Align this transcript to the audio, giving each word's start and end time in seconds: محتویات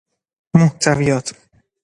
محتویات 0.57 1.35